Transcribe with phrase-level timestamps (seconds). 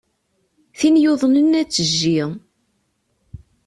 [0.79, 2.21] Tin yuḍnen ad tejji.